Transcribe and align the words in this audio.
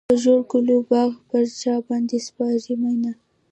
د 0.09 0.11
ژړو 0.21 0.35
ګلو 0.51 0.77
باغ 0.89 1.11
پر 1.29 1.43
چا 1.61 1.73
باندې 1.87 2.17
سپارې 2.27 2.73
مینه. 2.81 3.11